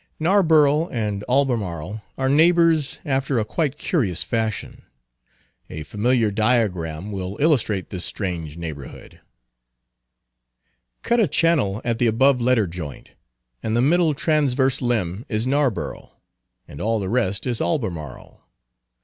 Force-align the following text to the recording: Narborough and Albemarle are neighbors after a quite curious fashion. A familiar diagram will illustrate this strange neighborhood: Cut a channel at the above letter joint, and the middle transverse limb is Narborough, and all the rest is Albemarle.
Narborough 0.19 0.87
and 0.89 1.23
Albemarle 1.29 2.01
are 2.17 2.27
neighbors 2.27 2.97
after 3.05 3.37
a 3.37 3.45
quite 3.45 3.77
curious 3.77 4.23
fashion. 4.23 4.81
A 5.69 5.83
familiar 5.83 6.31
diagram 6.31 7.11
will 7.11 7.37
illustrate 7.39 7.91
this 7.91 8.03
strange 8.03 8.57
neighborhood: 8.57 9.21
Cut 11.03 11.19
a 11.19 11.27
channel 11.27 11.81
at 11.85 11.99
the 11.99 12.07
above 12.07 12.41
letter 12.41 12.65
joint, 12.65 13.11
and 13.61 13.77
the 13.77 13.81
middle 13.83 14.15
transverse 14.15 14.81
limb 14.81 15.23
is 15.29 15.45
Narborough, 15.45 16.09
and 16.67 16.81
all 16.81 16.99
the 16.99 17.07
rest 17.07 17.45
is 17.45 17.61
Albemarle. 17.61 18.41